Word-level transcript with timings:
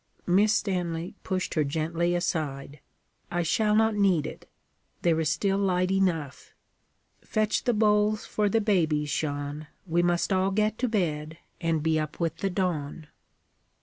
Miss 0.25 0.55
Stanley 0.55 1.13
pushed 1.21 1.53
her 1.53 1.63
gently 1.63 2.15
aside. 2.15 2.79
'I 3.29 3.43
shall 3.43 3.75
not 3.75 3.93
need 3.93 4.25
it. 4.25 4.49
There 5.03 5.19
is 5.19 5.29
still 5.29 5.59
light 5.59 5.91
enough. 5.91 6.55
Fetch 7.23 7.65
the 7.65 7.73
bowls 7.75 8.25
for 8.25 8.49
the 8.49 8.61
babies, 8.61 9.13
Jeanne. 9.13 9.67
We 9.85 10.01
must 10.01 10.33
all 10.33 10.49
get 10.49 10.79
to 10.79 10.87
bed, 10.89 11.37
and 11.61 11.83
be 11.83 11.99
up 11.99 12.19
with 12.19 12.37
the 12.37 12.49
dawn.' 12.49 13.09